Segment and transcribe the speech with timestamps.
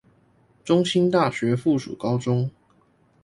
[0.63, 2.49] 中興大學附屬高中